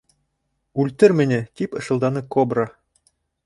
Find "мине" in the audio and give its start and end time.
1.19-1.39